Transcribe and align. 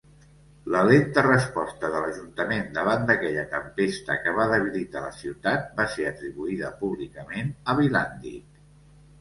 La 0.75 0.79
lenta 0.91 1.23
resposta 1.25 1.91
de 1.95 1.99
l'ajuntament 2.05 2.65
davant 2.79 3.05
d'aquella 3.11 3.43
tempesta 3.51 4.17
que 4.25 4.33
va 4.39 4.47
debilitar 4.55 5.05
la 5.05 5.13
ciutat 5.21 5.69
va 5.83 5.87
ser 5.99 6.09
atribuïda 6.15 6.73
públicament 6.83 7.55
a 7.75 7.81
Bilandic. 7.83 8.61